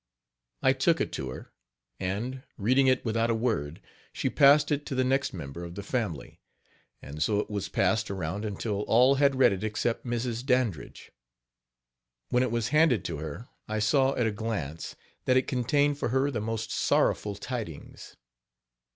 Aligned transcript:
I 0.63 0.73
took 0.73 0.99
it 0.99 1.11
to 1.11 1.29
her; 1.29 1.51
and, 1.99 2.41
reading 2.57 2.87
it 2.87 3.05
without 3.05 3.29
a 3.29 3.35
word, 3.35 3.79
she 4.11 4.31
passed 4.31 4.71
it 4.71 4.83
to 4.87 4.95
the 4.95 5.03
next 5.03 5.31
member 5.31 5.63
of 5.63 5.75
the 5.75 5.83
family, 5.83 6.41
and 7.03 7.21
so 7.21 7.39
it 7.39 7.51
was 7.51 7.69
passed 7.69 8.09
around 8.09 8.43
until 8.43 8.81
all 8.87 9.13
had 9.21 9.35
read 9.35 9.53
it 9.53 9.63
except 9.63 10.03
Mrs. 10.03 10.43
Dandridge. 10.43 11.11
When 12.29 12.41
it 12.41 12.49
was 12.49 12.69
handed 12.69 13.05
to 13.05 13.17
her, 13.17 13.49
I 13.67 13.77
saw, 13.77 14.15
at 14.15 14.25
a 14.25 14.31
glance, 14.31 14.95
that 15.25 15.37
it 15.37 15.45
contained 15.47 15.99
for 15.99 16.09
her 16.09 16.31
the 16.31 16.41
most 16.41 16.71
sorrowful 16.71 17.35
tidings. 17.35 18.17